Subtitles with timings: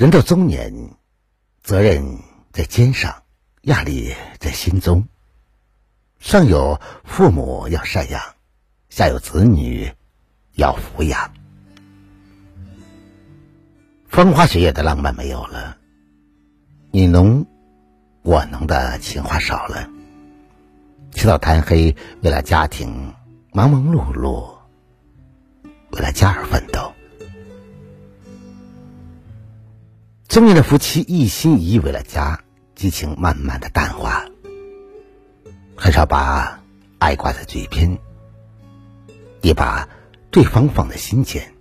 [0.00, 0.72] 人到中年，
[1.62, 2.02] 责任
[2.52, 3.22] 在肩上，
[3.64, 5.06] 压力在心中。
[6.18, 8.18] 上有父母要赡养，
[8.88, 9.92] 下有子女
[10.54, 11.30] 要抚养。
[14.08, 15.76] 风花雪月的浪漫没有了，
[16.90, 17.44] 你侬
[18.22, 19.86] 我侬的情话少了。
[21.12, 23.12] 起早贪黑，为了家庭
[23.52, 24.48] 忙忙碌碌，
[25.90, 26.89] 为了家而奋斗。
[30.30, 32.38] 中年的夫妻一心一意为了家，
[32.76, 34.24] 激情慢慢的淡化，
[35.74, 36.62] 很少把
[37.00, 37.98] 爱挂在嘴边，
[39.42, 39.88] 也把
[40.30, 41.52] 对方放在心间。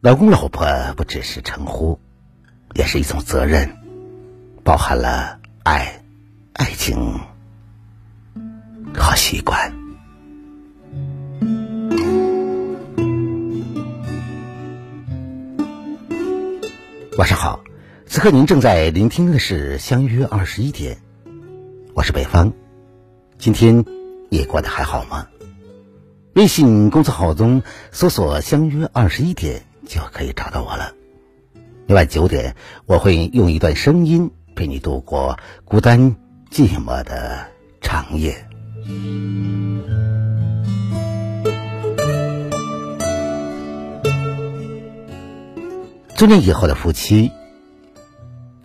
[0.00, 0.66] 老公老婆
[0.96, 2.00] 不只是称呼，
[2.74, 3.76] 也是一种责任，
[4.64, 6.02] 包含了爱、
[6.54, 7.20] 爱情
[8.92, 9.83] 和习惯。
[17.24, 17.64] 晚上好，
[18.04, 20.96] 此刻您正在聆听的是《相约二十一点》，
[21.94, 22.52] 我是北方。
[23.38, 23.82] 今天
[24.28, 25.26] 你过得还好吗？
[26.34, 30.92] 微信公众号中搜索“相约二十一点”就可以找到我了。
[31.86, 36.16] 每晚九点，我会用一段声音陪你度过孤单
[36.50, 37.46] 寂寞的
[37.80, 38.46] 长夜。
[46.16, 47.32] 中年以后的夫妻，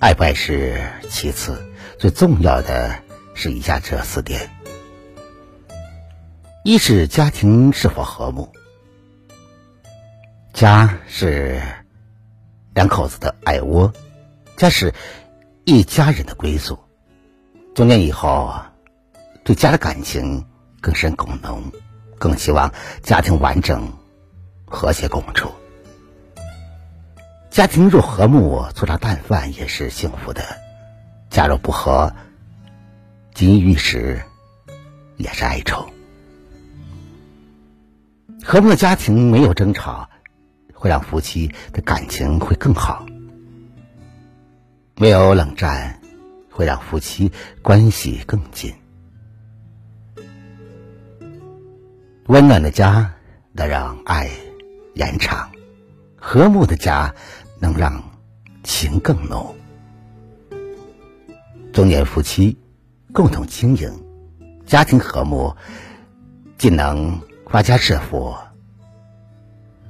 [0.00, 1.64] 爱不爱是其次，
[1.96, 2.98] 最重要的
[3.34, 4.50] 是以下这四点：
[6.64, 8.52] 一是家庭是否和睦。
[10.52, 11.62] 家是
[12.74, 13.92] 两口子的爱窝，
[14.56, 14.92] 家是
[15.64, 16.76] 一家人的归宿。
[17.76, 18.60] 中年以后，
[19.44, 20.44] 对家的感情
[20.80, 21.62] 更深更浓，
[22.18, 23.92] 更希望家庭完整、
[24.64, 25.52] 和谐共处。
[27.56, 30.42] 家庭若和睦，粗茶淡饭也是幸福的；
[31.30, 32.12] 家若不和，
[33.32, 34.20] 锦衣玉食
[35.16, 35.88] 也是哀愁。
[38.44, 40.06] 和睦的家庭没有争吵，
[40.74, 43.06] 会让夫妻的感情会更好；
[44.96, 45.98] 没有冷战，
[46.50, 47.32] 会让夫妻
[47.62, 48.74] 关系更近。
[52.26, 53.14] 温暖的家
[53.52, 54.28] 能让爱
[54.92, 55.50] 延长，
[56.16, 57.14] 和睦的家。
[57.58, 58.02] 能让
[58.62, 59.54] 情更浓。
[61.72, 62.58] 中年夫妻
[63.12, 63.90] 共同经营，
[64.64, 65.54] 家庭和睦，
[66.58, 68.34] 既能发家致富，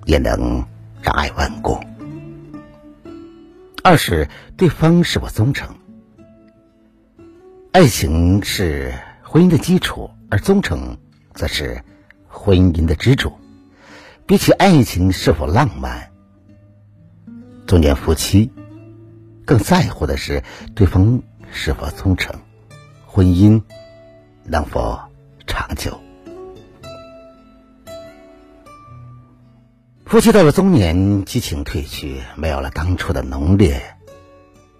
[0.04, 0.64] 也能
[1.02, 1.78] 让爱稳固。
[3.82, 5.76] 二是对方是否忠诚。
[7.72, 10.98] 爱情是婚姻的基础，而忠诚
[11.34, 11.82] 则是
[12.26, 13.32] 婚姻的支柱。
[14.26, 16.10] 比起爱情是否浪漫。
[17.66, 18.52] 中年夫妻
[19.44, 20.44] 更在乎的是
[20.76, 22.32] 对方是否忠诚，
[23.04, 23.60] 婚姻
[24.44, 25.00] 能否
[25.48, 26.00] 长久。
[30.04, 33.96] 夫妻到了中年，激情褪去，没有了当初的浓烈。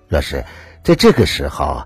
[0.07, 0.45] 若是
[0.85, 1.85] 在这个时候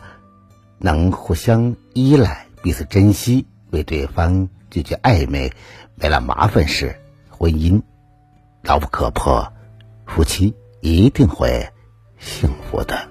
[0.77, 5.51] 能互相依赖、彼此珍惜，为对方解决暧昧、
[5.95, 7.01] 没了麻烦事，
[7.31, 7.81] 婚姻
[8.63, 9.51] 牢不可破，
[10.07, 10.55] 夫妻。
[10.81, 11.69] 一定会
[12.19, 13.09] 幸福的。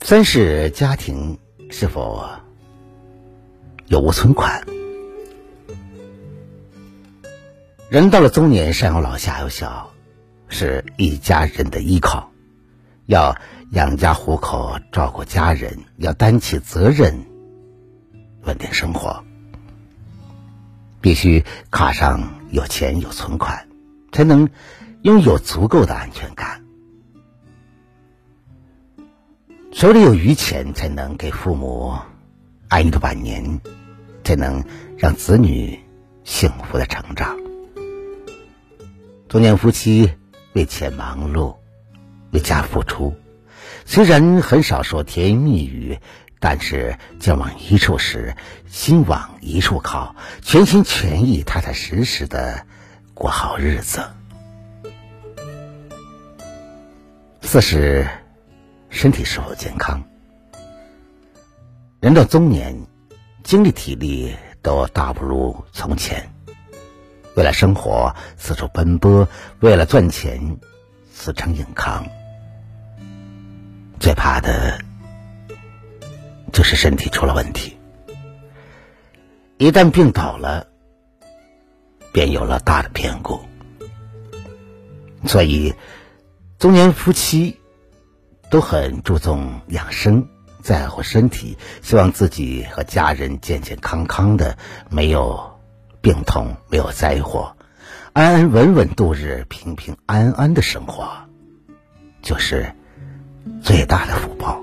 [0.00, 1.38] 三是家庭
[1.70, 2.28] 是否
[3.86, 4.64] 有无存款？
[7.90, 9.90] 人到了中年，上有老下有小，
[10.48, 12.30] 是一家人的依靠，
[13.06, 13.36] 要
[13.72, 17.24] 养家糊口，照顾家人，要担起责任，
[18.44, 19.24] 稳定生活，
[21.00, 23.67] 必须卡上有钱有存款。
[24.18, 24.48] 才能
[25.02, 26.64] 拥有足够的安全感，
[29.70, 31.94] 手里有余钱，才能给父母
[32.66, 33.60] 安逸的晚年，
[34.24, 34.64] 才能
[34.96, 35.78] 让子女
[36.24, 37.38] 幸福的成长。
[39.28, 40.10] 中年夫妻
[40.52, 41.54] 为钱忙碌，
[42.32, 43.14] 为家付出，
[43.84, 46.00] 虽然很少说甜言蜜语，
[46.40, 48.34] 但是肩往一处使，
[48.66, 52.66] 心往一处靠，全心全意、踏踏实实的。
[53.18, 54.00] 过好日子。
[57.42, 58.06] 四是
[58.90, 60.00] 身体是否健康。
[61.98, 62.80] 人到中年，
[63.42, 66.32] 精力体力都大不如从前。
[67.34, 69.26] 为了生活四处奔波，
[69.58, 70.56] 为了赚钱
[71.12, 72.06] 死撑硬扛。
[73.98, 74.78] 最怕的
[76.52, 77.76] 就是身体出了问题。
[79.56, 80.64] 一旦病倒了。
[82.12, 83.40] 便有了大的变故。
[85.26, 85.74] 所以
[86.58, 87.58] 中年夫妻
[88.50, 90.28] 都很注重养生，
[90.62, 94.56] 在乎身体，希望自己和家人健健康康的，
[94.90, 95.58] 没有
[96.00, 97.56] 病痛，没有灾祸，
[98.12, 101.08] 安安稳稳度日，平平安安的生活，
[102.22, 102.72] 就是
[103.62, 104.62] 最大的福报。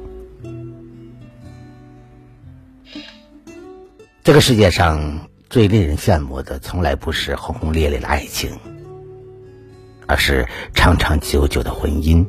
[4.23, 8.51] 这个世界上最令人羡慕的，从来不是轰轰烈烈的爱情，
[10.05, 12.27] 而是长长久久的婚姻。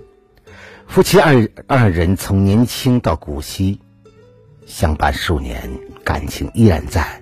[0.87, 1.35] 夫妻二
[1.67, 3.81] 二人从年轻到古稀，
[4.65, 5.69] 相伴数年，
[6.05, 7.21] 感情依然在，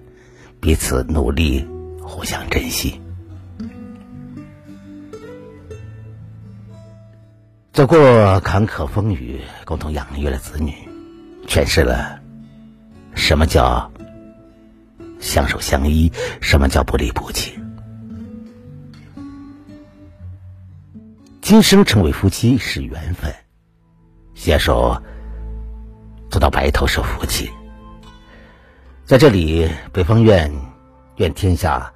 [0.60, 1.66] 彼此努力，
[2.02, 3.00] 互相珍惜。
[7.72, 10.74] 走过坎坷风雨，共同养育了子女，
[11.46, 12.20] 诠释了
[13.14, 13.90] 什么叫。
[15.24, 16.12] 相守相依，
[16.42, 17.58] 什么叫不离不弃？
[21.40, 23.34] 今生成为夫妻是缘分，
[24.34, 25.02] 携手
[26.30, 27.50] 走到白头是福气。
[29.06, 30.52] 在这里，北方愿
[31.16, 31.90] 愿天下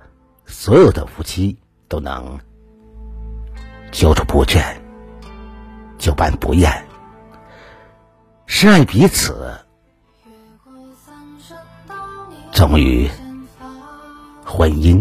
[0.47, 2.39] 所有的夫妻都能
[3.93, 4.65] 久处不倦，
[5.99, 6.73] 久伴不厌，
[8.47, 9.53] 深爱彼此。
[12.59, 13.09] 终于，
[14.45, 15.01] 婚姻。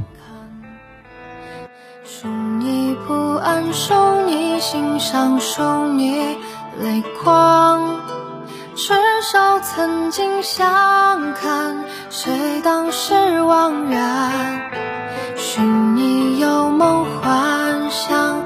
[2.05, 2.27] 数
[2.59, 3.95] 你不安，数
[4.27, 6.37] 你心伤，数你
[6.79, 7.83] 泪光。
[8.75, 8.93] 至
[9.23, 14.61] 少曾经相看，谁当时惘然？
[15.35, 18.36] 寻你有梦幻想，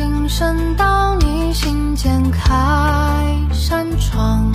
[0.00, 4.48] 今生到你心间开扇窗，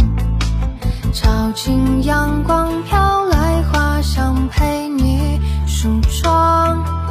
[1.11, 7.02] 照进阳光飘来花香，陪你梳妆。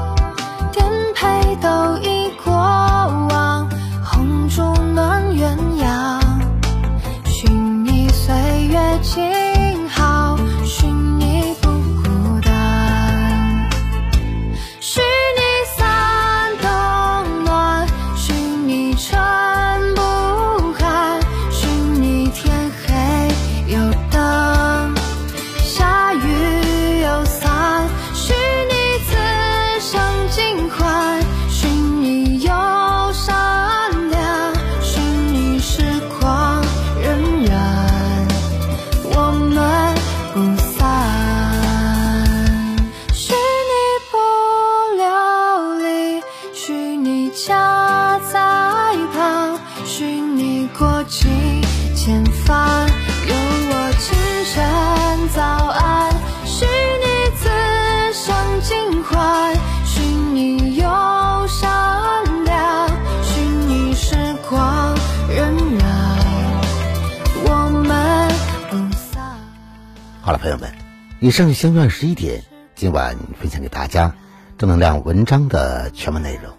[70.32, 70.72] 好了，朋友们，
[71.20, 72.42] 以上是相约二十一点
[72.74, 74.16] 今晚分享给大家
[74.56, 76.50] 正能量文章的全部内容。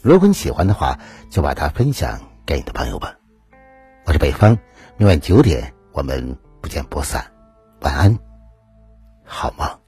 [0.00, 3.14] 如果你喜欢的话，就把它分享给你的朋友吧。
[4.06, 4.56] 我是北方，
[4.96, 7.30] 明晚九点我们不见不散。
[7.82, 8.18] 晚安，
[9.22, 9.83] 好梦。